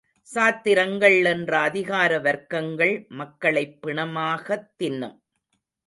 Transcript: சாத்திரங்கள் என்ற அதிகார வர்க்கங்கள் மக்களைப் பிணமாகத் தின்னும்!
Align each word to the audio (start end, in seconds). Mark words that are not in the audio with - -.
சாத்திரங்கள் 0.27 1.25
என்ற 1.25 1.59
அதிகார 1.59 2.19
வர்க்கங்கள் 2.19 3.07
மக்களைப் 3.11 3.79
பிணமாகத் 3.81 4.69
தின்னும்! 4.77 5.17